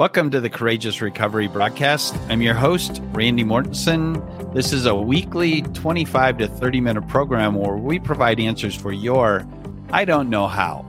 [0.00, 2.16] Welcome to the Courageous Recovery broadcast.
[2.30, 4.54] I'm your host, Randy Mortensen.
[4.54, 9.46] This is a weekly 25 to 30 minute program where we provide answers for your
[9.90, 10.84] I don't know how.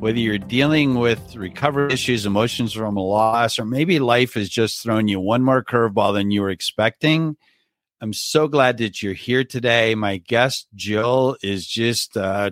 [0.00, 4.82] Whether you're dealing with recovery issues, emotions from a loss, or maybe life has just
[4.82, 7.38] thrown you one more curveball than you were expecting,
[8.02, 9.94] I'm so glad that you're here today.
[9.94, 12.50] My guest, Jill, is just uh,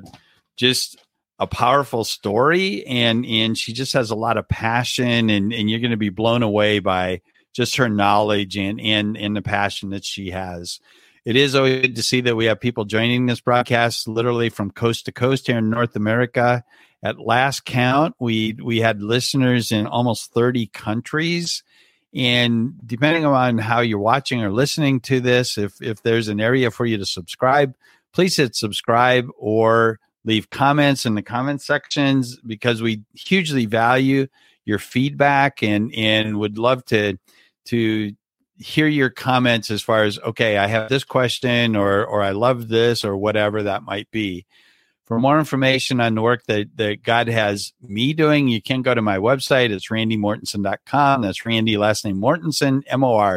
[0.57, 0.97] just
[1.41, 5.81] a powerful story and and she just has a lot of passion and and you're
[5.81, 7.23] going to be blown away by
[7.55, 10.81] just her knowledge and and and the passion that she has.
[11.25, 14.71] It is always good to see that we have people joining this broadcast literally from
[14.71, 16.63] coast to coast here in north america.
[17.03, 21.63] At last count we we had listeners in almost 30 countries
[22.13, 26.71] and depending on how you're watching or listening to this if if there's an area
[26.71, 27.75] for you to subscribe
[28.13, 34.27] please hit subscribe or leave comments in the comment sections because we hugely value
[34.65, 37.17] your feedback and and would love to
[37.65, 38.13] to
[38.59, 42.69] hear your comments as far as okay i have this question or or i love
[42.69, 44.45] this or whatever that might be.
[45.05, 48.95] For more information on the work that, that god has me doing you can go
[48.95, 49.71] to my website.
[49.71, 53.33] It's randymortensen.com that's randy last name mortensen m-o-r-t-e-n-s-e-n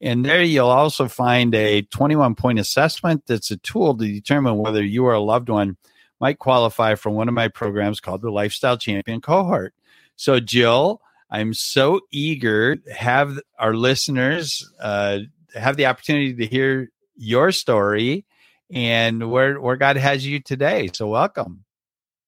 [0.00, 4.84] and there you'll also find a 21 point assessment that's a tool to determine whether
[4.84, 5.76] you or a loved one
[6.20, 9.74] might qualify for one of my programs called the Lifestyle Champion Cohort.
[10.16, 15.20] So, Jill, I'm so eager to have our listeners uh,
[15.54, 18.24] have the opportunity to hear your story
[18.70, 20.90] and where, where God has you today.
[20.92, 21.64] So, welcome.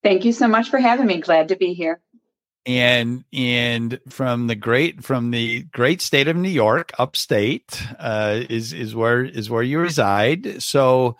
[0.02, 1.20] Thank you so much for having me.
[1.20, 2.00] Glad to be here
[2.66, 8.72] and and from the great from the great state of New York, upstate, uh, is
[8.72, 10.62] is where is where you reside.
[10.62, 11.16] So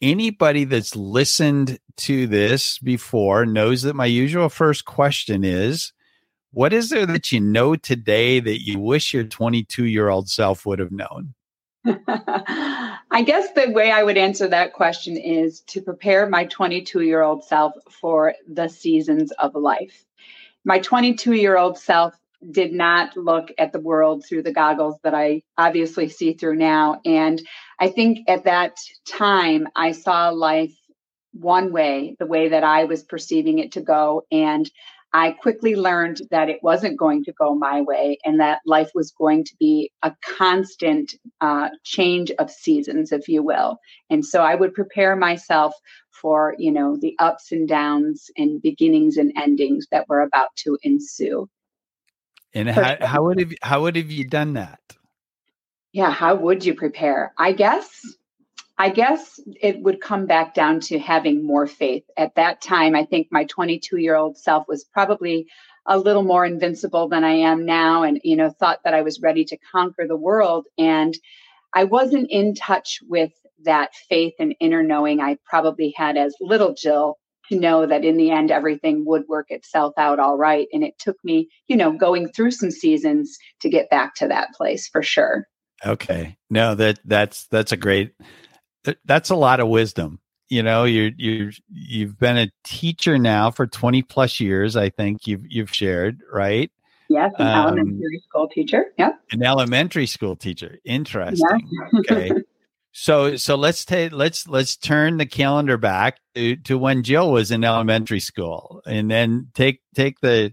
[0.00, 5.92] anybody that's listened to this before knows that my usual first question is
[6.52, 10.64] what is there that you know today that you wish your 22 year old self
[10.64, 11.34] would have known
[11.84, 17.22] I guess the way I would answer that question is to prepare my 22 year
[17.22, 20.04] old self for the seasons of life
[20.68, 22.14] my 22 year old self
[22.50, 27.00] did not look at the world through the goggles that I obviously see through now.
[27.06, 27.40] And
[27.80, 28.76] I think at that
[29.08, 30.74] time, I saw life
[31.32, 34.26] one way, the way that I was perceiving it to go.
[34.30, 34.70] And
[35.12, 39.10] I quickly learned that it wasn't going to go my way and that life was
[39.12, 43.78] going to be a constant uh, change of seasons, if you will.
[44.10, 45.74] And so I would prepare myself
[46.10, 50.76] for, you know, the ups and downs and beginnings and endings that were about to
[50.82, 51.48] ensue.
[52.54, 54.80] And how, how would have how would have you done that?
[55.92, 57.32] Yeah, how would you prepare?
[57.38, 57.88] I guess
[58.78, 62.04] I guess it would come back down to having more faith.
[62.16, 65.48] At that time, I think my 22 year old self was probably
[65.84, 69.20] a little more invincible than I am now and, you know, thought that I was
[69.20, 70.66] ready to conquer the world.
[70.76, 71.16] And
[71.74, 73.32] I wasn't in touch with
[73.64, 77.16] that faith and inner knowing I probably had as little Jill
[77.48, 80.68] to know that in the end everything would work itself out all right.
[80.72, 84.52] And it took me, you know, going through some seasons to get back to that
[84.54, 85.46] place for sure.
[85.84, 86.36] Okay.
[86.50, 88.12] No, that that's that's a great
[89.04, 90.20] that's a lot of wisdom.
[90.48, 95.26] You know, you're you you've been a teacher now for 20 plus years, I think
[95.26, 96.70] you've you've shared, right?
[97.08, 98.86] Yes, an um, elementary school teacher.
[98.98, 99.12] Yeah.
[99.32, 100.78] An elementary school teacher.
[100.84, 101.68] Interesting.
[101.70, 102.00] Yeah.
[102.00, 102.30] okay.
[102.92, 107.50] So so let's take let's let's turn the calendar back to, to when Jill was
[107.50, 110.52] in elementary school and then take take the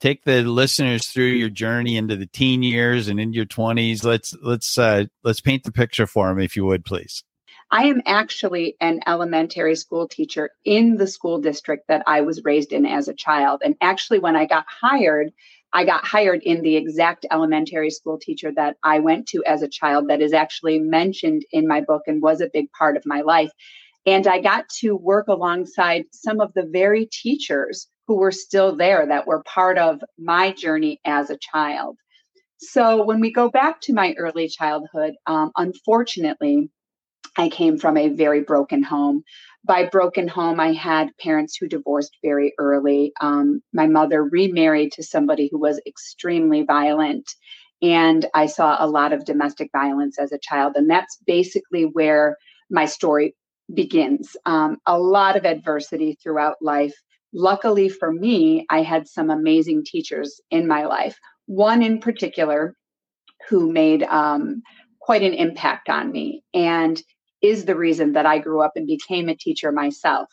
[0.00, 4.04] take the listeners through your journey into the teen years and into your 20s.
[4.04, 7.22] Let's let's uh let's paint the picture for them if you would please.
[7.74, 12.70] I am actually an elementary school teacher in the school district that I was raised
[12.70, 13.62] in as a child.
[13.64, 15.32] And actually, when I got hired,
[15.72, 19.68] I got hired in the exact elementary school teacher that I went to as a
[19.68, 23.22] child, that is actually mentioned in my book and was a big part of my
[23.22, 23.50] life.
[24.04, 29.06] And I got to work alongside some of the very teachers who were still there
[29.06, 31.96] that were part of my journey as a child.
[32.58, 36.68] So when we go back to my early childhood, um, unfortunately,
[37.36, 39.22] I came from a very broken home.
[39.64, 43.12] By broken home, I had parents who divorced very early.
[43.20, 47.30] Um, my mother remarried to somebody who was extremely violent.
[47.80, 50.74] And I saw a lot of domestic violence as a child.
[50.76, 52.36] And that's basically where
[52.70, 53.34] my story
[53.72, 54.36] begins.
[54.44, 56.94] Um, a lot of adversity throughout life.
[57.32, 61.18] Luckily for me, I had some amazing teachers in my life.
[61.46, 62.76] One in particular
[63.48, 64.62] who made um,
[65.00, 66.44] quite an impact on me.
[66.54, 67.02] And
[67.42, 70.28] is the reason that I grew up and became a teacher myself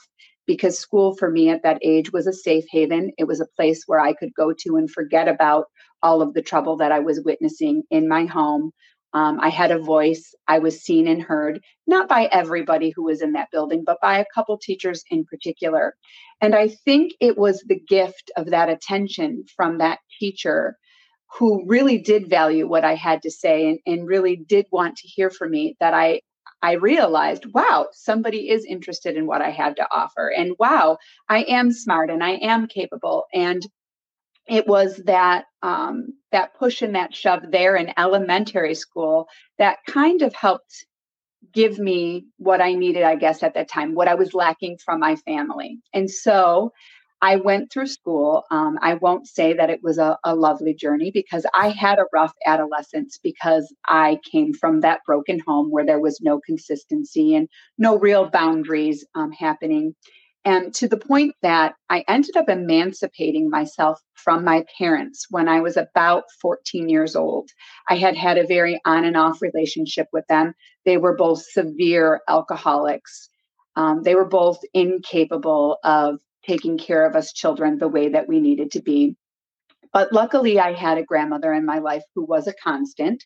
[0.50, 3.12] because school for me at that age was a safe haven.
[3.20, 5.66] It was a place where I could go to and forget about
[6.02, 8.72] all of the trouble that I was witnessing in my home.
[9.14, 10.34] Um, I had a voice.
[10.48, 14.20] I was seen and heard, not by everybody who was in that building, but by
[14.20, 15.96] a couple teachers in particular.
[16.42, 20.78] And I think it was the gift of that attention from that teacher
[21.38, 25.08] who really did value what I had to say and, and really did want to
[25.08, 26.22] hear from me that I
[26.62, 30.28] I realized, wow, somebody is interested in what I have to offer.
[30.36, 30.98] And wow,
[31.30, 33.26] I am smart and I am capable.
[33.34, 33.66] And
[34.48, 39.28] it was that um, that push and that shove there in elementary school
[39.58, 40.86] that kind of helped
[41.54, 45.00] give me what I needed, I guess, at that time, what I was lacking from
[45.00, 45.80] my family.
[45.94, 46.74] And so
[47.22, 48.44] I went through school.
[48.50, 52.06] Um, I won't say that it was a, a, lovely journey because I had a
[52.14, 57.50] rough adolescence because I came from that broken home where there was no consistency and
[57.78, 59.96] no real boundaries um, happening.
[60.46, 65.60] And to the point that I ended up emancipating myself from my parents when I
[65.60, 67.50] was about 14 years old.
[67.90, 70.54] I had had a very on and off relationship with them.
[70.86, 73.30] They were both severe alcoholics.
[73.76, 78.40] Um, they were both incapable of taking care of us children the way that we
[78.40, 79.16] needed to be.
[79.92, 83.24] But luckily, I had a grandmother in my life who was a constant.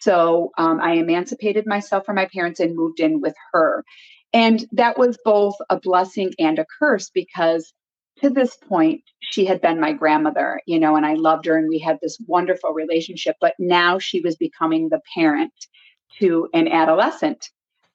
[0.00, 3.84] So um, I emancipated myself from my parents and moved in with her.
[4.32, 7.72] And that was both a blessing and a curse because
[8.22, 11.68] to this point, she had been my grandmother, you know, and I loved her and
[11.68, 13.36] we had this wonderful relationship.
[13.40, 15.52] But now she was becoming the parent
[16.18, 17.48] to an adolescent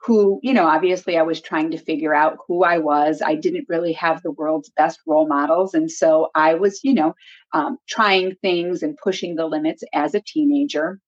[0.06, 3.24] who, you know, obviously I was trying to figure out who I was.
[3.25, 5.74] I didn't really have the world's best role models.
[5.74, 7.16] And so I was, you know,
[7.54, 11.00] um, trying things and pushing the limits as a teenager.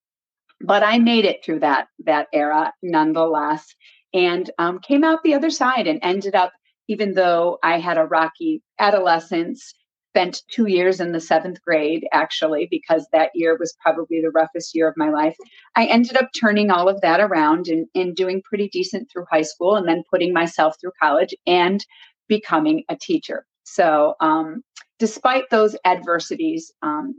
[0.60, 3.64] But I made it through that that era nonetheless,
[4.12, 6.52] and um, came out the other side and ended up,
[6.88, 9.72] even though I had a rocky adolescence
[10.10, 14.74] spent two years in the seventh grade, actually, because that year was probably the roughest
[14.74, 15.36] year of my life.
[15.76, 19.42] I ended up turning all of that around and, and doing pretty decent through high
[19.42, 21.84] school and then putting myself through college and
[22.26, 23.44] becoming a teacher.
[23.64, 24.62] So, um,
[24.98, 27.14] despite those adversities, um,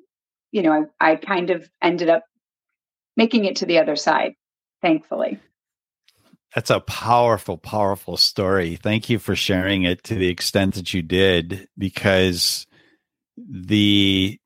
[0.52, 2.24] you know, I, I kind of ended up
[3.16, 4.34] making it to the other side,
[4.82, 5.40] thankfully.
[6.56, 8.76] That's a powerful, powerful story.
[8.76, 12.66] Thank you for sharing it to the extent that you did, because
[13.50, 14.40] the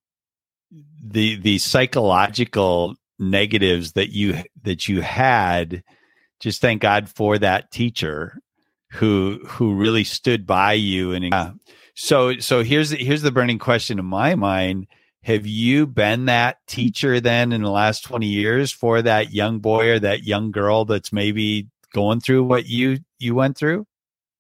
[1.04, 5.84] the the psychological negatives that you that you had
[6.40, 8.40] just thank god for that teacher
[8.92, 11.52] who who really stood by you and uh,
[11.96, 14.88] so so here's here's the burning question in my mind.
[15.24, 19.90] Have you been that teacher then in the last 20 years for that young boy
[19.92, 23.86] or that young girl that's maybe going through what you you went through?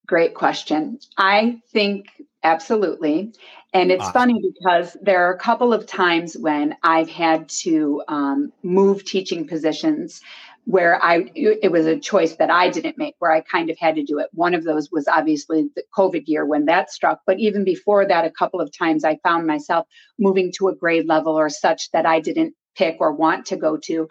[0.07, 0.99] Great question.
[1.17, 2.07] I think
[2.44, 3.34] absolutely
[3.74, 4.13] and it's awesome.
[4.13, 9.48] funny because there are a couple of times when I've had to um, move teaching
[9.48, 10.22] positions
[10.66, 13.95] where I it was a choice that I didn't make where I kind of had
[13.95, 14.30] to do it.
[14.31, 18.25] One of those was obviously the COVID year when that struck, but even before that
[18.25, 19.88] a couple of times I found myself
[20.19, 23.78] moving to a grade level or such that I didn't pick or want to go
[23.78, 24.07] to.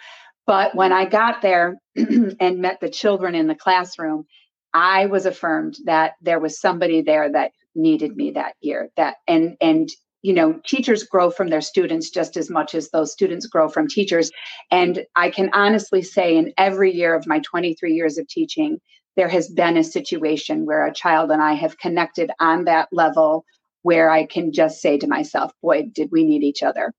[0.46, 4.26] But when I got there and met the children in the classroom,
[4.74, 9.56] I was affirmed that there was somebody there that needed me that year that and
[9.60, 9.88] and
[10.22, 13.88] you know teachers grow from their students just as much as those students grow from
[13.88, 14.30] teachers.
[14.70, 18.78] And i can honestly say in every year of my 23 years of teaching
[19.16, 23.44] there has been a situation where a child and i have connected on that level
[23.82, 26.92] where i can just say to myself boy did we need each other.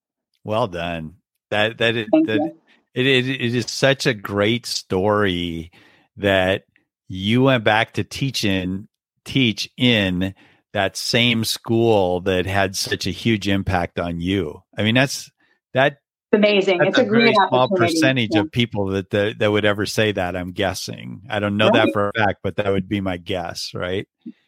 [0.43, 1.15] Well done.
[1.49, 2.53] That that, it, that
[2.93, 5.71] it, it, it is such a great story
[6.17, 6.63] that
[7.07, 8.87] you went back to teaching
[9.25, 10.33] teach in
[10.73, 14.61] that same school that had such a huge impact on you.
[14.77, 15.31] I mean, that's
[15.73, 15.97] that
[16.31, 16.79] amazing.
[16.79, 18.41] That's it's a, a very small percentage yeah.
[18.41, 20.35] of people that, that, that would ever say that.
[20.35, 21.21] I'm guessing.
[21.29, 21.85] I don't know right.
[21.85, 23.71] that for a fact, but that would be my guess.
[23.73, 24.07] Right?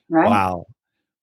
[0.09, 0.29] Right.
[0.29, 0.65] Wow.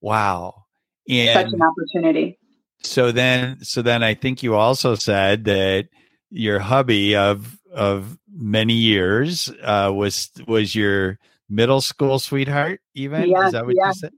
[0.00, 0.64] Wow.
[1.08, 2.38] And such an opportunity.
[2.84, 5.88] So then, so then, I think you also said that
[6.30, 11.18] your hubby of of many years uh, was was your
[11.48, 12.80] middle school sweetheart.
[12.94, 13.88] Even yeah, is that what yeah.
[13.88, 14.12] you said?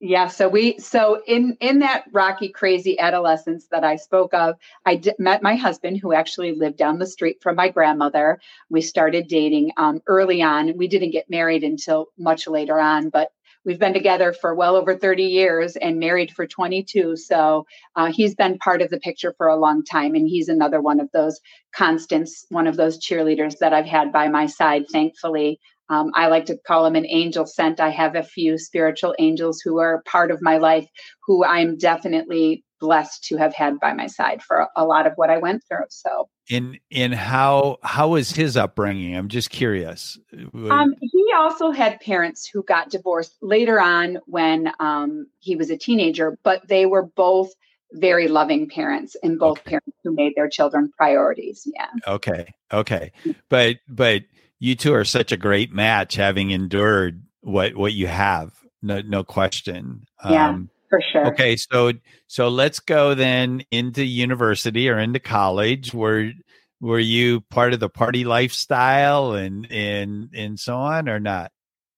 [0.00, 4.96] Yeah, so we so in in that rocky crazy adolescence that I spoke of, I
[4.96, 8.38] d- met my husband who actually lived down the street from my grandmother.
[8.68, 10.76] We started dating um, early on.
[10.76, 13.30] We didn't get married until much later on, but
[13.64, 18.34] we've been together for well over 30 years and married for 22 so uh, he's
[18.34, 21.40] been part of the picture for a long time and he's another one of those
[21.74, 26.46] constants one of those cheerleaders that i've had by my side thankfully um, I like
[26.46, 27.80] to call them an angel sent.
[27.80, 30.86] I have a few spiritual angels who are part of my life
[31.26, 35.30] who I'm definitely blessed to have had by my side for a lot of what
[35.30, 35.86] I went through.
[35.88, 39.16] So in in how how was his upbringing?
[39.16, 40.18] I'm just curious.
[40.70, 45.76] Um, he also had parents who got divorced later on when um, he was a
[45.76, 47.50] teenager, but they were both
[47.92, 49.70] very loving parents and both okay.
[49.70, 51.66] parents who made their children priorities.
[51.74, 51.88] Yeah.
[52.06, 52.52] Okay.
[52.72, 53.12] Okay.
[53.48, 54.22] But but
[54.58, 58.52] you two are such a great match having endured what what you have.
[58.82, 60.06] No no question.
[60.28, 60.50] Yeah.
[60.50, 61.26] Um, for sure.
[61.28, 61.92] Okay, so
[62.26, 65.92] so let's go then into university or into college.
[65.92, 66.30] Were
[66.80, 71.52] were you part of the party lifestyle and and and so on or not?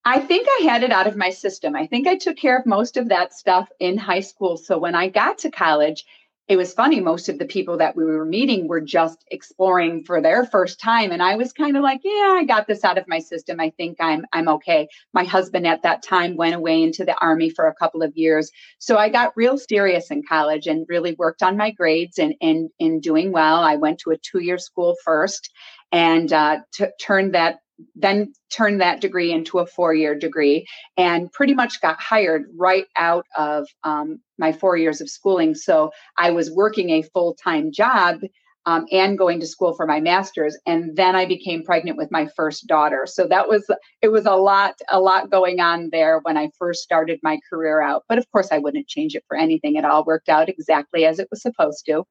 [0.05, 1.77] I think I had it out of my system.
[1.77, 4.57] I think I took care of most of that stuff in high school.
[4.57, 6.07] So when I got to college,
[6.49, 10.21] it was funny most of the people that we were meeting were just exploring for
[10.21, 13.07] their first time and i was kind of like yeah i got this out of
[13.07, 13.61] my system.
[13.61, 14.89] I think i'm i'm okay.
[15.13, 18.51] My husband at that time went away into the army for a couple of years
[18.79, 22.71] so i got real serious in college and really worked on my grades and and
[22.79, 23.61] in doing well.
[23.61, 25.51] I went to a two year school first
[25.93, 27.59] and uh, t- turned that
[27.95, 32.87] then turned that degree into a four year degree and pretty much got hired right
[32.97, 35.55] out of um, my four years of schooling.
[35.55, 38.21] So I was working a full time job
[38.67, 40.59] um, and going to school for my master's.
[40.67, 43.07] And then I became pregnant with my first daughter.
[43.07, 43.65] So that was,
[44.03, 47.81] it was a lot, a lot going on there when I first started my career
[47.81, 48.05] out.
[48.09, 49.77] But of course, I wouldn't change it for anything.
[49.77, 52.05] It all worked out exactly as it was supposed to.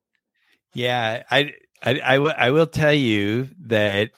[0.74, 1.24] Yeah.
[1.29, 1.53] I,
[1.84, 4.12] I, I, w- I will tell you that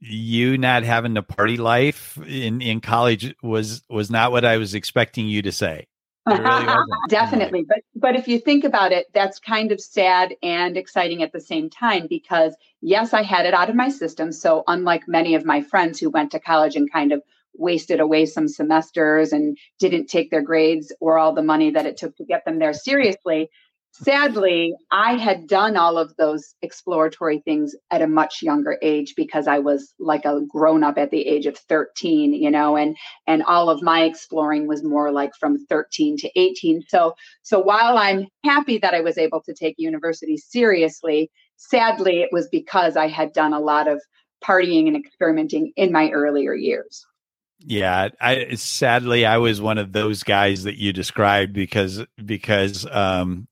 [0.00, 4.74] you not having the party life in in college was was not what I was
[4.74, 5.88] expecting you to say.
[6.26, 11.22] Really Definitely, but but if you think about it, that's kind of sad and exciting
[11.22, 14.30] at the same time because yes, I had it out of my system.
[14.30, 17.22] So unlike many of my friends who went to college and kind of
[17.54, 21.96] wasted away some semesters and didn't take their grades or all the money that it
[21.96, 23.50] took to get them there seriously,
[23.92, 29.46] sadly, I had done all of those exploratory things at a much younger age because
[29.46, 33.42] I was like a grown up at the age of 13, you know, and and
[33.42, 36.82] all of my exploring was more like from 13 to 18.
[36.88, 42.30] So so while I'm happy that I was able to take university seriously, sadly it
[42.32, 44.00] was because I had done a lot of
[44.42, 47.06] partying and experimenting in my earlier years.
[47.62, 53.48] Yeah, I sadly I was one of those guys that you described because because um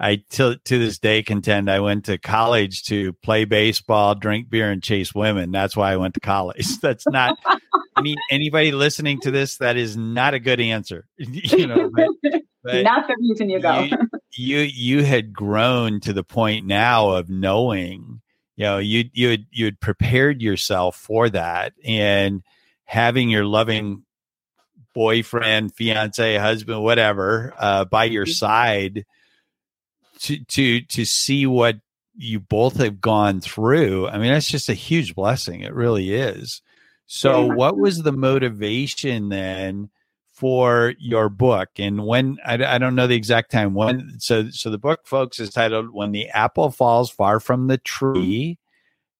[0.00, 4.70] I to to this day contend I went to college to play baseball, drink beer,
[4.70, 5.50] and chase women.
[5.50, 6.78] That's why I went to college.
[6.82, 7.38] That's not
[7.98, 9.58] any anybody listening to this.
[9.58, 11.06] That is not a good answer.
[11.18, 12.08] you know, but,
[12.64, 13.82] but not the reason you go.
[13.82, 13.98] you,
[14.32, 18.22] you you had grown to the point now of knowing.
[18.56, 22.42] You know, you you had you had prepared yourself for that, and
[22.84, 24.04] having your loving
[24.94, 28.32] boyfriend, fiance, husband, whatever, uh, by your mm-hmm.
[28.32, 29.04] side
[30.20, 31.76] to to to see what
[32.16, 35.60] you both have gone through i mean that's just a huge blessing.
[35.62, 36.62] It really is.
[37.12, 37.54] So yeah.
[37.54, 39.90] what was the motivation then
[40.32, 41.68] for your book?
[41.76, 45.40] And when I, I don't know the exact time when so so the book folks
[45.40, 48.58] is titled when the apple falls far from the tree.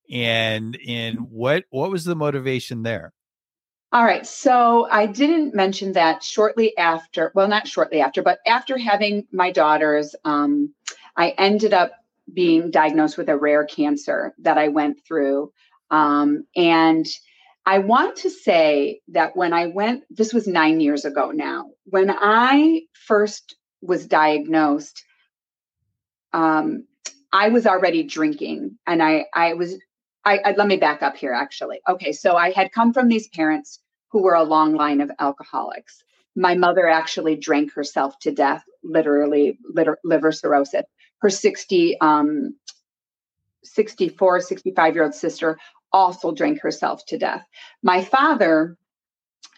[0.08, 3.12] And and what what was the motivation there
[3.92, 4.24] all right.
[4.24, 9.50] So I didn't mention that shortly after, well, not shortly after, but after having my
[9.50, 10.72] daughters, um,
[11.16, 11.92] I ended up
[12.32, 15.52] being diagnosed with a rare cancer that I went through.
[15.90, 17.04] Um, and
[17.66, 22.10] I want to say that when I went, this was nine years ago now, when
[22.10, 25.02] I first was diagnosed,
[26.32, 26.86] um,
[27.32, 29.76] I was already drinking and I, I was
[30.24, 31.80] I, I, let me back up here actually.
[31.88, 36.02] Okay, so I had come from these parents who were a long line of alcoholics.
[36.36, 39.58] My mother actually drank herself to death, literally
[40.04, 40.84] liver, cirrhosis.
[41.20, 42.56] Her 60, um,
[43.64, 45.58] 64, 65 year old sister
[45.92, 47.44] also drank herself to death.
[47.82, 48.76] My father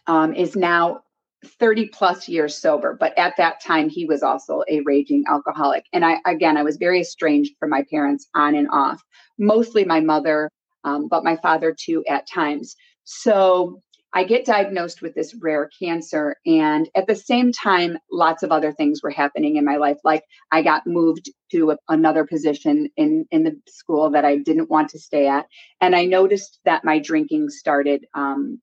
[0.06, 1.00] um, is now
[1.44, 5.84] 30 plus years sober, but at that time he was also a raging alcoholic.
[5.92, 9.02] And I, again, I was very estranged from my parents on and off,
[9.38, 10.50] mostly my mother,
[10.84, 12.76] um, but my father too at times.
[13.04, 13.80] So
[14.14, 16.36] I get diagnosed with this rare cancer.
[16.44, 19.96] And at the same time, lots of other things were happening in my life.
[20.04, 24.70] Like I got moved to a, another position in, in the school that I didn't
[24.70, 25.46] want to stay at.
[25.80, 28.60] And I noticed that my drinking started um,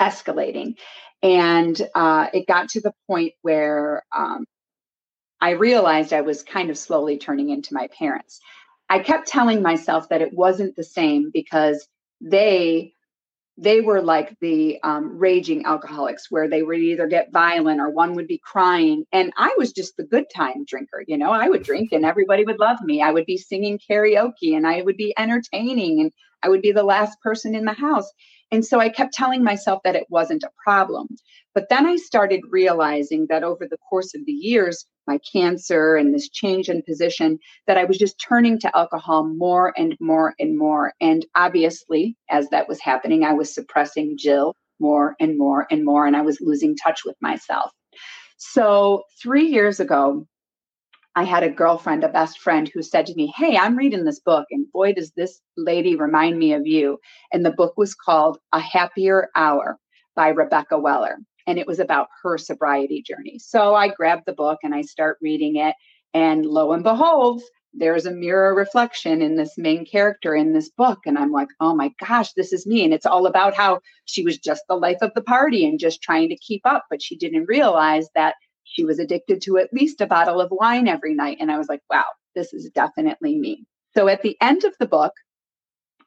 [0.00, 0.76] escalating.
[1.22, 4.44] And uh, it got to the point where um,
[5.40, 8.40] I realized I was kind of slowly turning into my parents.
[8.88, 11.88] I kept telling myself that it wasn't the same because
[12.20, 12.94] they
[13.58, 18.14] they were like the um, raging alcoholics where they would either get violent or one
[18.14, 19.04] would be crying.
[19.12, 21.30] And i was just the good time drinker you know?
[21.30, 23.02] I would drink and everybody would love me.
[23.02, 26.12] I would be singing karaoke and i would be entertaining and
[26.42, 28.10] i would be the last person in the house
[28.50, 31.08] and so i kept telling myself that it wasn't a problem
[31.54, 36.14] but then i started realizing that over the course of the years my cancer and
[36.14, 40.56] this change in position that I was just turning to alcohol more and more and
[40.56, 40.92] more.
[41.00, 46.06] And obviously, as that was happening, I was suppressing Jill more and more and more,
[46.06, 47.70] and I was losing touch with myself.
[48.36, 50.26] So, three years ago,
[51.14, 54.20] I had a girlfriend, a best friend, who said to me, Hey, I'm reading this
[54.20, 56.98] book, and boy, does this lady remind me of you.
[57.32, 59.78] And the book was called A Happier Hour
[60.14, 63.38] by Rebecca Weller and it was about her sobriety journey.
[63.38, 65.74] So I grabbed the book and I start reading it.
[66.14, 67.42] And lo and behold,
[67.72, 70.98] there's a mirror reflection in this main character in this book.
[71.06, 72.84] And I'm like, oh my gosh, this is me.
[72.84, 76.02] And it's all about how she was just the life of the party and just
[76.02, 76.84] trying to keep up.
[76.90, 78.34] But she didn't realize that
[78.72, 81.38] she was addicted to at least a bottle of wine every night.
[81.40, 83.64] And I was like, wow, this is definitely me.
[83.94, 85.12] So at the end of the book,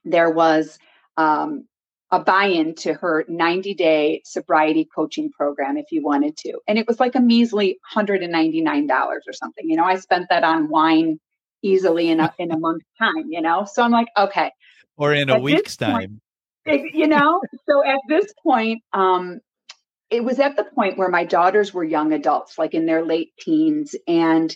[0.04, 0.78] there was
[1.18, 1.68] um,
[2.12, 7.00] a buy-in to her 90-day sobriety coaching program if you wanted to and it was
[7.00, 11.20] like a measly $199 or something you know i spent that on wine
[11.64, 14.52] easily in a in a month's time you know so i'm like okay
[14.98, 16.22] or in a week's time
[16.66, 19.40] point, you know so at this point um
[20.16, 23.34] it was at the point where my daughters were young adults like in their late
[23.38, 24.56] teens and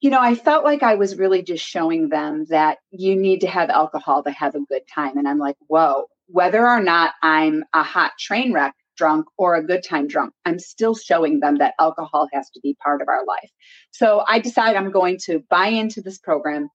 [0.00, 3.46] you know, I felt like I was really just showing them that you need to
[3.46, 5.16] have alcohol to have a good time.
[5.16, 9.64] And I'm like, whoa, whether or not I'm a hot train wreck drunk or a
[9.64, 13.24] good time drunk, I'm still showing them that alcohol has to be part of our
[13.24, 13.50] life.
[13.92, 16.68] So I decide I'm going to buy into this program,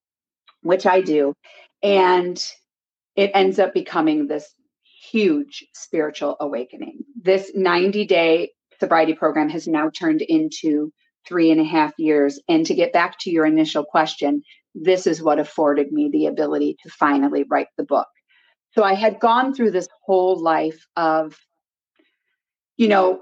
[0.64, 1.36] which I do.
[1.84, 2.44] And
[3.16, 4.52] it ends up becoming this
[5.12, 7.00] huge spiritual awakening.
[7.22, 10.92] This 90 day sobriety program has now turned into
[11.28, 12.40] three and a half years.
[12.48, 14.42] And to get back to your initial question,
[14.74, 18.08] this is what afforded me the ability to finally write the book.
[18.72, 21.36] So I had gone through this whole life of,
[22.78, 23.22] you know,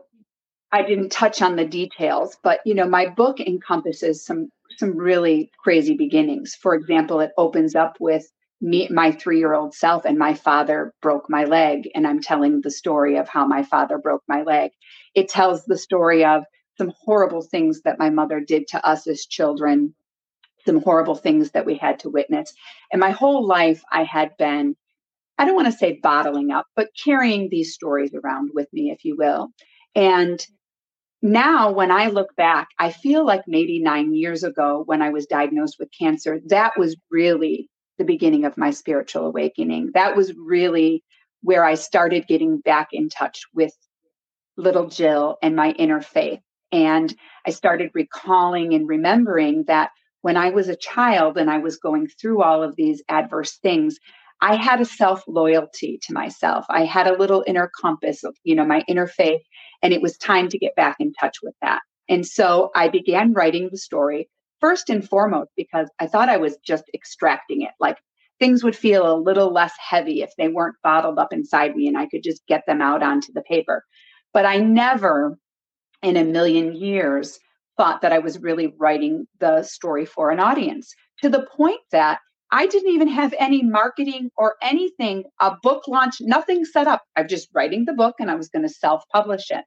[0.71, 5.49] I didn't touch on the details, but you know, my book encompasses some some really
[5.63, 6.55] crazy beginnings.
[6.61, 11.45] For example, it opens up with me, my three-year-old self, and my father broke my
[11.45, 14.71] leg, and I'm telling the story of how my father broke my leg.
[15.13, 16.43] It tells the story of
[16.77, 19.93] some horrible things that my mother did to us as children,
[20.65, 22.53] some horrible things that we had to witness.
[22.91, 24.75] And my whole life, I had been
[25.37, 29.05] I don't want to say bottling up, but carrying these stories around with me, if
[29.05, 29.49] you will.
[29.93, 30.43] And
[31.21, 35.25] now, when I look back, I feel like maybe nine years ago, when I was
[35.25, 39.91] diagnosed with cancer, that was really the beginning of my spiritual awakening.
[39.93, 41.03] That was really
[41.41, 43.73] where I started getting back in touch with
[44.57, 46.39] little Jill and my inner faith.
[46.71, 51.77] And I started recalling and remembering that when I was a child and I was
[51.77, 53.97] going through all of these adverse things,
[54.41, 56.65] I had a self loyalty to myself.
[56.69, 59.41] I had a little inner compass of, you know, my inner faith,
[59.81, 61.81] and it was time to get back in touch with that.
[62.09, 64.29] And so I began writing the story
[64.59, 67.71] first and foremost because I thought I was just extracting it.
[67.79, 67.97] Like
[68.39, 71.97] things would feel a little less heavy if they weren't bottled up inside me and
[71.97, 73.83] I could just get them out onto the paper.
[74.33, 75.37] But I never
[76.03, 77.39] in a million years
[77.77, 82.19] thought that I was really writing the story for an audience to the point that
[82.51, 87.03] I didn't even have any marketing or anything, a book launch, nothing set up.
[87.15, 89.65] I'm just writing the book and I was going to self-publish it.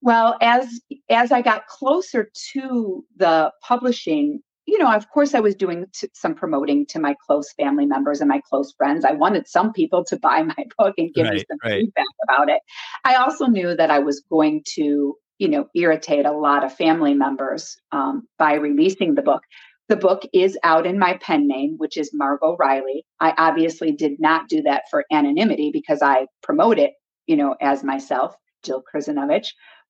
[0.00, 0.80] Well, as
[1.10, 6.08] as I got closer to the publishing, you know, of course I was doing t-
[6.14, 9.04] some promoting to my close family members and my close friends.
[9.04, 11.80] I wanted some people to buy my book and give right, me some right.
[11.80, 12.60] feedback about it.
[13.04, 17.14] I also knew that I was going to you know irritate a lot of family
[17.14, 19.42] members um, by releasing the book
[19.88, 23.06] the book is out in my pen name, which is Margot Riley.
[23.20, 26.92] I obviously did not do that for anonymity because I promote it,
[27.26, 29.48] you know, as myself, Jill Krzyzewicz.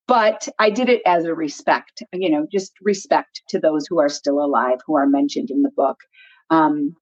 [0.08, 4.08] But I did it as a respect, you know, just respect to those who are
[4.08, 5.98] still alive, who are mentioned in the book.
[6.50, 6.96] Um,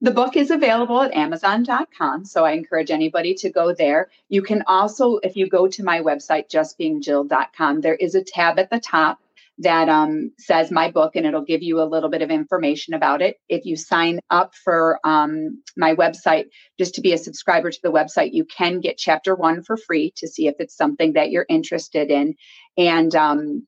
[0.00, 4.10] The book is available at Amazon.com, so I encourage anybody to go there.
[4.28, 8.68] You can also, if you go to my website, justbeingjill.com, there is a tab at
[8.68, 9.18] the top
[9.58, 13.22] that um, says my book and it'll give you a little bit of information about
[13.22, 13.36] it.
[13.48, 16.46] If you sign up for um, my website,
[16.78, 20.12] just to be a subscriber to the website, you can get chapter one for free
[20.16, 22.34] to see if it's something that you're interested in.
[22.76, 23.66] And um,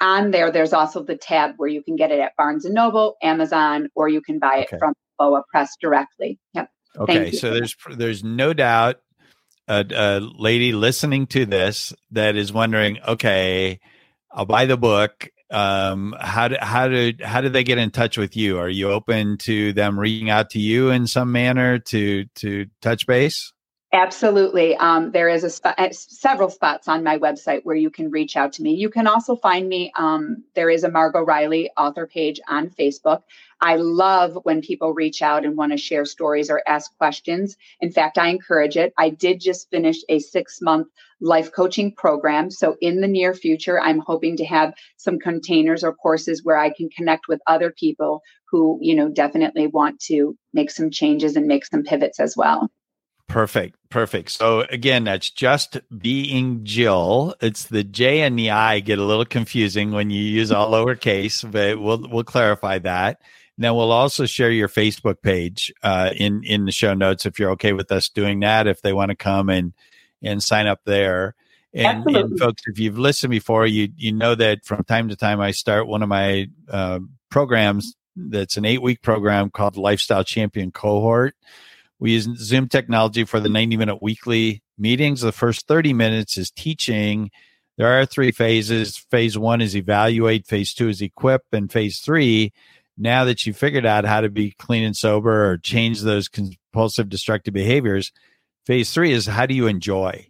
[0.00, 3.16] on there, there's also the tab where you can get it at Barnes and Noble,
[3.22, 4.76] Amazon, or you can buy okay.
[4.76, 6.38] it from Balboa Press directly.
[6.54, 6.70] Yep.
[6.98, 8.96] Okay, so there's there's no doubt
[9.66, 13.80] a, a lady listening to this that is wondering, okay,
[14.32, 15.28] I'll buy the book.
[15.50, 18.58] Um, how do, how do how do they get in touch with you?
[18.58, 23.06] Are you open to them reaching out to you in some manner to to touch
[23.06, 23.52] base?
[23.94, 24.74] Absolutely.
[24.76, 28.54] Um, there is a uh, several spots on my website where you can reach out
[28.54, 28.72] to me.
[28.74, 29.92] You can also find me.
[29.94, 33.20] Um, there is a Margot Riley author page on Facebook.
[33.60, 37.58] I love when people reach out and want to share stories or ask questions.
[37.82, 38.94] In fact, I encourage it.
[38.96, 40.88] I did just finish a six month
[41.20, 42.50] life coaching program.
[42.50, 46.70] So in the near future, I'm hoping to have some containers or courses where I
[46.70, 51.46] can connect with other people who, you know, definitely want to make some changes and
[51.46, 52.70] make some pivots as well.
[53.32, 53.78] Perfect.
[53.88, 54.30] Perfect.
[54.30, 57.34] So again, that's just being Jill.
[57.40, 61.50] It's the J and the I get a little confusing when you use all lowercase,
[61.50, 63.22] but we'll we'll clarify that.
[63.56, 67.52] Now we'll also share your Facebook page uh, in in the show notes if you're
[67.52, 68.66] okay with us doing that.
[68.66, 69.72] If they want to come and
[70.22, 71.34] and sign up there.
[71.74, 75.40] And, and, folks, if you've listened before, you you know that from time to time
[75.40, 76.98] I start one of my uh,
[77.30, 81.34] programs that's an eight week program called Lifestyle Champion Cohort
[82.02, 85.20] we use Zoom technology for the 90 minute weekly meetings.
[85.20, 87.30] The first 30 minutes is teaching.
[87.78, 88.96] There are three phases.
[88.96, 92.52] Phase one is evaluate, phase two is equip, and phase three,
[92.98, 97.08] now that you've figured out how to be clean and sober or change those compulsive
[97.08, 98.10] destructive behaviors,
[98.66, 100.26] phase three is how do you enjoy?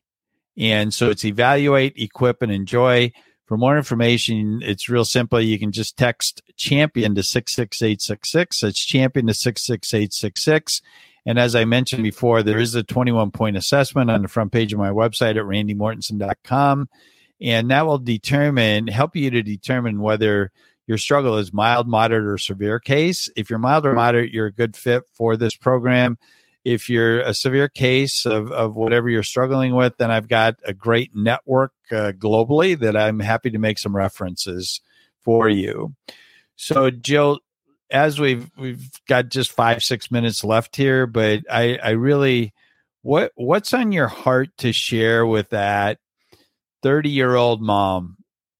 [0.59, 3.13] And so it's evaluate, equip, and enjoy.
[3.47, 5.41] For more information, it's real simple.
[5.41, 8.61] You can just text champion to 66866.
[8.61, 10.83] That's champion to 66866
[11.25, 14.73] and as I mentioned before, there is a 21 point assessment on the front page
[14.73, 16.89] of my website at randymortensen.com.
[17.41, 20.53] And that will determine, help you to determine whether
[20.87, 23.29] your struggle is mild, moderate, or severe case.
[23.37, 26.19] If you're mild or moderate, you're a good fit for this program.
[26.65, 30.73] If you're a severe case of, of whatever you're struggling with, then I've got a
[30.73, 34.81] great network uh, globally that I'm happy to make some references
[35.21, 35.95] for you.
[36.55, 37.41] So, Jill,
[37.93, 42.53] as we've we've got just five six minutes left here, but I I really
[43.03, 45.99] what what's on your heart to share with that
[46.83, 48.17] thirty year old mom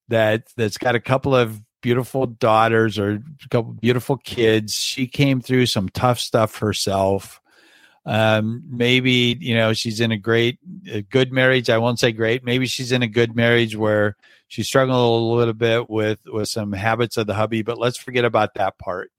[0.09, 4.75] that that's got a couple of beautiful daughters or a couple beautiful kids.
[4.75, 7.41] She came through some tough stuff herself.
[8.05, 10.59] Um, maybe you know she's in a great,
[10.91, 11.71] a good marriage.
[11.71, 12.45] I won't say great.
[12.45, 14.17] Maybe she's in a good marriage where
[14.49, 17.63] she's struggling a little bit with with some habits of the hubby.
[17.63, 19.12] But let's forget about that part.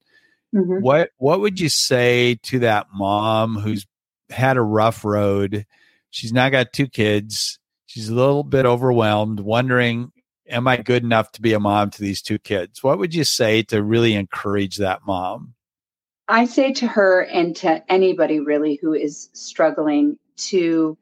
[0.54, 0.80] Mm-hmm.
[0.80, 3.86] What what would you say to that mom who's
[4.30, 5.66] had a rough road?
[6.10, 7.58] She's now got two kids.
[7.86, 10.12] She's a little bit overwhelmed, wondering,
[10.48, 12.82] am I good enough to be a mom to these two kids?
[12.82, 15.54] What would you say to really encourage that mom?
[16.28, 20.96] I say to her and to anybody really who is struggling to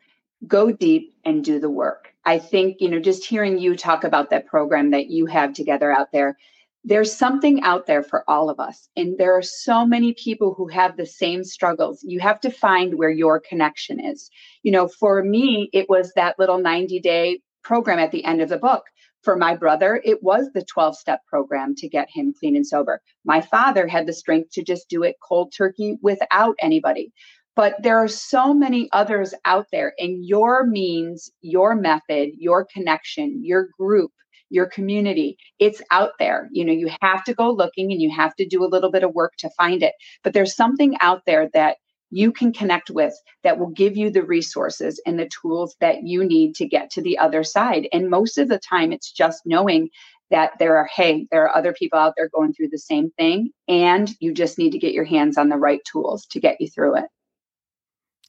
[0.47, 2.15] go deep and do the work.
[2.25, 5.93] I think, you know, just hearing you talk about that program that you have together
[5.93, 6.37] out there,
[6.85, 8.89] there's something out there for all of us.
[8.97, 12.01] And there are so many people who have the same struggles.
[12.03, 14.29] You have to find where your connection is.
[14.63, 18.49] You know, for me, it was that little 90 day program at the end of
[18.49, 18.83] the book.
[19.23, 23.01] For my brother, it was the 12 step program to get him clean and sober.
[23.25, 27.13] My father had the strength to just do it cold turkey without anybody.
[27.55, 33.45] But there are so many others out there, and your means, your method, your connection,
[33.45, 34.11] your group
[34.53, 38.35] your community it's out there you know you have to go looking and you have
[38.37, 41.49] to do a little bit of work to find it but there's something out there
[41.53, 41.77] that
[42.15, 46.23] you can connect with that will give you the resources and the tools that you
[46.23, 49.89] need to get to the other side and most of the time it's just knowing
[50.33, 53.51] that there are, hey, there are other people out there going through the same thing.
[53.69, 56.69] And you just need to get your hands on the right tools to get you
[56.69, 57.05] through it.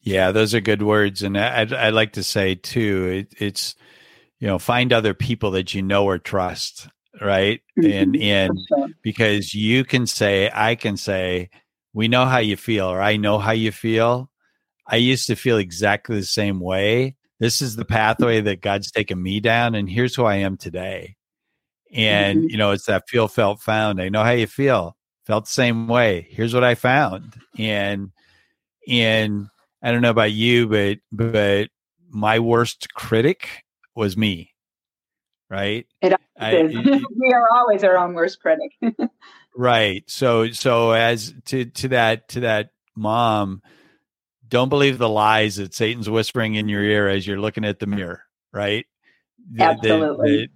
[0.02, 1.24] Yeah, those are good words.
[1.24, 3.76] And I'd, I'd like to say too, it, it's,
[4.44, 6.90] you know, find other people that you know or trust,
[7.22, 7.62] right?
[7.80, 7.92] Mm-hmm.
[7.94, 11.50] And, and because you can say, I can say,
[11.94, 14.30] we know how you feel, or I know how you feel.
[14.86, 17.16] I used to feel exactly the same way.
[17.40, 21.16] This is the pathway that God's taken me down, and here's who I am today.
[21.94, 22.50] And, mm-hmm.
[22.50, 24.02] you know, it's that feel, felt, found.
[24.02, 24.98] I know how you feel.
[25.26, 26.28] Felt the same way.
[26.30, 27.34] Here's what I found.
[27.58, 28.12] And,
[28.90, 29.48] and
[29.82, 31.70] I don't know about you, but, but
[32.10, 33.63] my worst critic
[33.96, 34.54] was me.
[35.50, 35.86] Right.
[36.02, 36.64] It I,
[37.20, 38.72] we are always our own worst critic.
[39.56, 40.04] right.
[40.10, 43.62] So, so as to, to that, to that mom,
[44.48, 47.88] don't believe the lies that Satan's whispering in your ear as you're looking at the
[47.88, 48.86] mirror, right?
[49.60, 50.32] Absolutely.
[50.32, 50.48] The, the,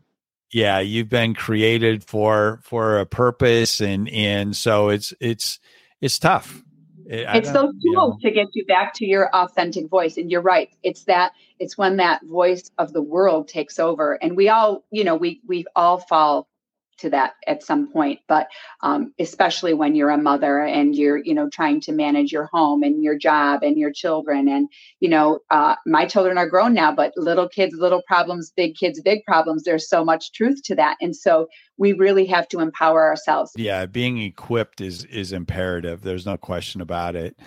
[0.51, 5.59] yeah, you've been created for for a purpose and and so it's it's
[5.99, 6.63] it's tough.
[7.09, 8.17] Eh, it's those tools you know.
[8.21, 10.69] to get you back to your authentic voice and you're right.
[10.83, 14.13] It's that it's when that voice of the world takes over.
[14.21, 16.47] And we all, you know, we we all fall
[16.97, 18.47] to that at some point but
[18.81, 22.83] um, especially when you're a mother and you're you know trying to manage your home
[22.83, 24.67] and your job and your children and
[24.99, 29.01] you know uh, my children are grown now but little kids little problems big kids
[29.01, 30.97] big problems there's so much truth to that.
[31.01, 33.51] And so we really have to empower ourselves.
[33.55, 36.01] Yeah being equipped is is imperative.
[36.01, 37.37] There's no question about it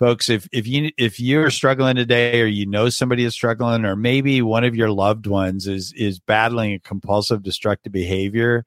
[0.00, 3.94] folks if if you if you're struggling today or you know somebody is struggling or
[3.94, 8.64] maybe one of your loved ones is is battling a compulsive destructive behavior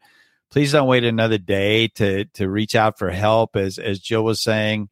[0.53, 3.55] please don't wait another day to to reach out for help.
[3.55, 4.89] As as Jill was saying,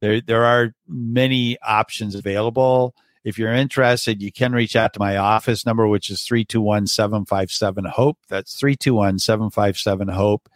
[0.00, 2.96] there there are many options available.
[3.22, 7.84] If you're interested, you can reach out to my office number, which is 321 757
[7.84, 8.18] HOPE.
[8.28, 10.48] That's 321 757 HOPE,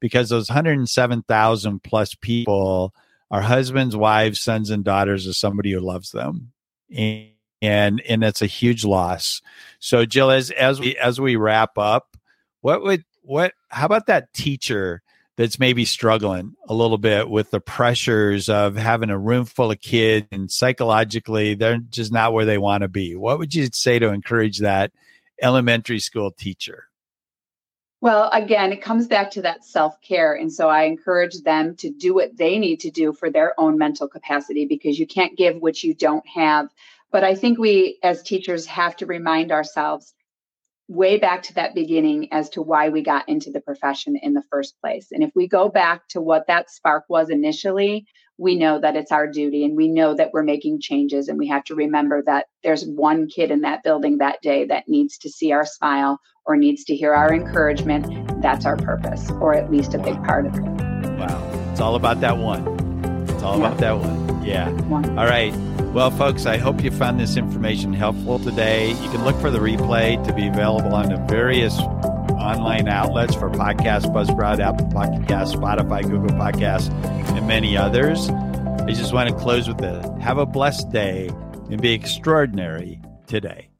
[0.00, 2.94] because those 107,000 plus people
[3.30, 6.52] are husbands, wives, sons, and daughters of somebody who loves them.
[6.94, 7.30] And,
[7.62, 9.40] and, and that's a huge loss.
[9.78, 12.16] So, Jill, as, as we, as we wrap up,
[12.60, 15.02] what would, what how about that teacher
[15.36, 19.80] that's maybe struggling a little bit with the pressures of having a room full of
[19.80, 23.98] kids and psychologically they're just not where they want to be what would you say
[23.98, 24.92] to encourage that
[25.42, 26.86] elementary school teacher
[28.04, 30.34] well, again, it comes back to that self care.
[30.34, 33.78] And so I encourage them to do what they need to do for their own
[33.78, 36.68] mental capacity because you can't give what you don't have.
[37.10, 40.12] But I think we as teachers have to remind ourselves
[40.86, 44.44] way back to that beginning as to why we got into the profession in the
[44.50, 45.10] first place.
[45.10, 48.06] And if we go back to what that spark was initially,
[48.38, 51.28] we know that it's our duty and we know that we're making changes.
[51.28, 54.88] And we have to remember that there's one kid in that building that day that
[54.88, 58.42] needs to see our smile or needs to hear our encouragement.
[58.42, 60.62] That's our purpose, or at least a big part of it.
[60.62, 61.70] Wow.
[61.70, 62.66] It's all about that one.
[63.28, 63.66] It's all yeah.
[63.66, 64.44] about that one.
[64.44, 64.70] Yeah.
[64.82, 65.18] One.
[65.18, 65.54] All right.
[65.94, 68.90] Well, folks, I hope you found this information helpful today.
[68.90, 71.78] You can look for the replay to be available on the various
[72.34, 76.92] online outlets for podcast, Buzzsprout, Apple Podcast, Spotify, Google Podcasts,
[77.36, 78.28] and many others.
[78.28, 80.06] I just want to close with this.
[80.20, 81.28] Have a blessed day
[81.70, 83.68] and be extraordinary today.